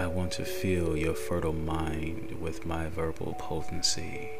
[0.00, 4.30] I want to fill your fertile mind with my verbal potency.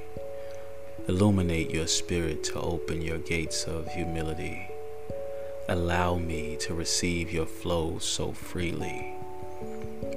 [1.07, 4.71] Illuminate your spirit to open your gates of humility.
[5.69, 9.13] Allow me to receive your flow so freely,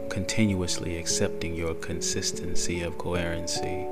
[0.10, 3.86] continuously accepting your consistency of coherency.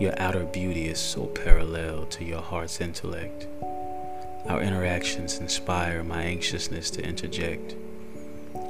[0.00, 3.46] Your outer beauty is so parallel to your heart's intellect.
[4.48, 7.74] Our interactions inspire my anxiousness to interject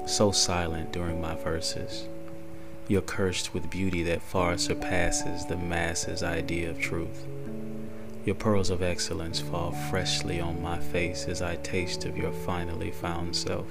[0.06, 2.08] so silent during my verses.
[2.88, 7.26] You're cursed with beauty that far surpasses the masses' idea of truth.
[8.24, 12.92] Your pearls of excellence fall freshly on my face as I taste of your finally
[12.92, 13.66] found self,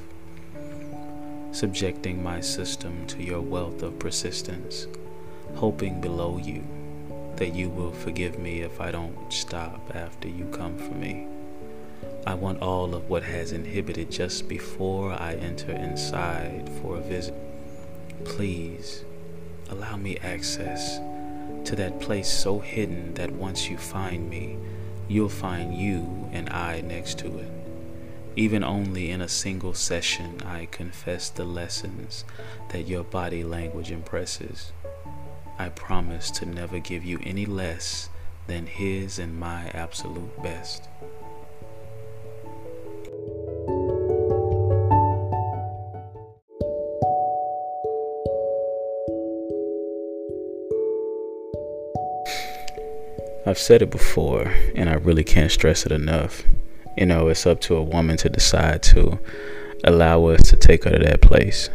[1.51, 4.87] subjecting my system to your wealth of persistence,
[5.55, 6.63] hoping below you
[7.37, 11.27] that you will forgive me if I don't stop after you come for me.
[12.25, 17.35] I want all of what has inhibited just before I enter inside for a visit.
[18.23, 19.05] Please
[19.69, 20.97] allow me access
[21.65, 24.57] to that place so hidden that once you find me,
[25.07, 27.51] you'll find you and I next to it.
[28.35, 32.25] Even only in a single session, I confess the lessons
[32.69, 34.73] that your body language impresses.
[35.59, 38.09] I promise to never give you any less
[38.47, 40.89] than his and my absolute best.
[53.47, 56.43] I've said it before, and I really can't stress it enough.
[56.97, 59.19] You know, it's up to a woman to decide to
[59.83, 61.69] allow us to take her to that place.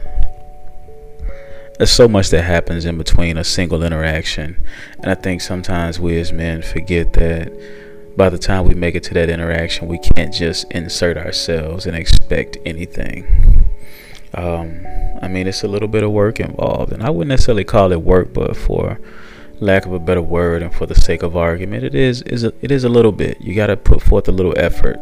[1.79, 4.57] There's so much that happens in between a single interaction,
[4.99, 7.53] and I think sometimes we as men forget that
[8.17, 11.97] by the time we make it to that interaction, we can't just insert ourselves and
[11.97, 13.25] expect anything.
[14.35, 14.85] Um,
[15.23, 18.03] I mean, it's a little bit of work involved, and I wouldn't necessarily call it
[18.03, 18.99] work, but for
[19.61, 22.53] lack of a better word and for the sake of argument it is is a,
[22.63, 23.41] it is a little bit.
[23.41, 24.99] You got to put forth a little effort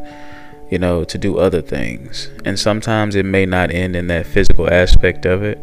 [0.70, 2.30] you know to do other things.
[2.44, 5.58] And sometimes it may not end in that physical aspect of it.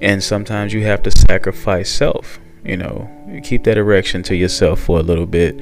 [0.00, 3.08] And sometimes you have to sacrifice self you know.
[3.42, 5.60] Keep that erection to yourself for a little bit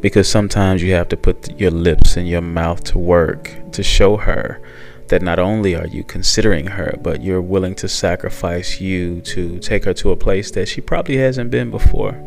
[0.00, 4.16] because sometimes you have to put your lips and your mouth to work to show
[4.16, 4.60] her
[5.08, 9.84] that not only are you considering her, but you're willing to sacrifice you to take
[9.84, 12.20] her to a place that she probably hasn't been before.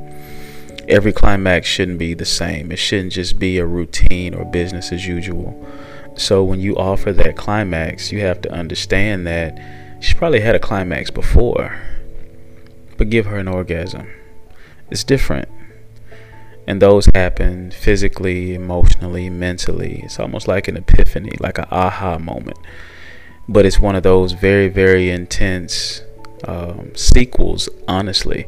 [0.88, 2.72] Every climax shouldn't be the same.
[2.72, 5.68] It shouldn't just be a routine or business as usual.
[6.16, 9.60] So when you offer that climax, you have to understand that
[10.02, 11.80] she probably had a climax before,
[12.98, 14.08] but give her an orgasm.
[14.90, 15.48] It's different.
[16.70, 20.02] And those happen physically, emotionally, mentally.
[20.04, 22.60] It's almost like an epiphany, like an aha moment.
[23.48, 26.04] But it's one of those very, very intense
[26.44, 28.48] um, sequels, honestly,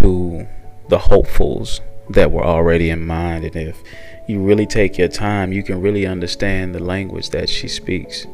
[0.00, 0.46] to
[0.88, 3.42] the hopefuls that were already in mind.
[3.42, 3.82] And if
[4.28, 8.28] you really take your time, you can really understand the language that she speaks.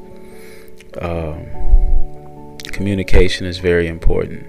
[1.01, 4.47] Um, communication is very important.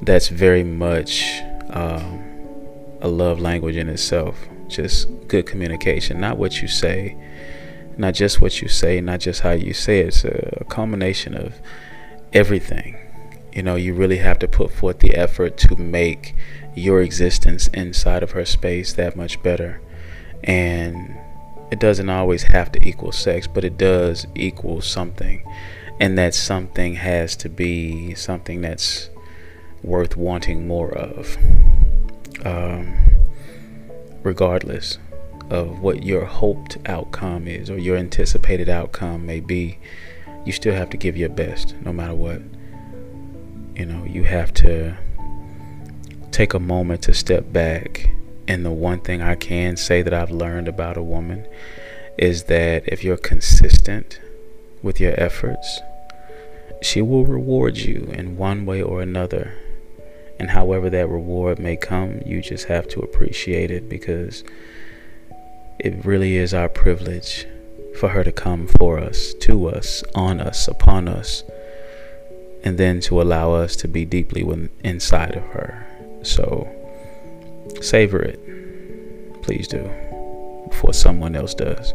[0.00, 1.40] That's very much.
[1.70, 2.25] Um,
[3.00, 4.48] a love language in itself.
[4.68, 7.16] Just good communication, not what you say,
[7.96, 10.08] not just what you say, not just how you say it.
[10.08, 11.60] It's a, a combination of
[12.32, 12.96] everything.
[13.52, 16.34] You know, you really have to put forth the effort to make
[16.74, 19.80] your existence inside of her space that much better.
[20.44, 21.16] And
[21.70, 25.42] it doesn't always have to equal sex, but it does equal something.
[25.98, 29.08] And that something has to be something that's
[29.82, 31.38] worth wanting more of
[32.46, 32.96] um,
[34.22, 34.98] regardless
[35.50, 39.78] of what your hoped outcome is or your anticipated outcome may be,
[40.44, 42.40] you still have to give your best no matter what.
[43.74, 44.96] You know, you have to
[46.30, 48.10] take a moment to step back
[48.48, 51.46] And the one thing I can say that I've learned about a woman
[52.16, 54.20] is that if you're consistent
[54.82, 55.80] with your efforts,
[56.80, 59.54] she will reward you in one way or another.
[60.38, 64.44] And however that reward may come, you just have to appreciate it because
[65.78, 67.46] it really is our privilege
[67.98, 71.42] for her to come for us, to us, on us, upon us,
[72.62, 74.44] and then to allow us to be deeply
[74.84, 75.86] inside of her.
[76.22, 76.68] So
[77.80, 79.42] savor it.
[79.42, 79.90] Please do.
[80.68, 81.94] Before someone else does.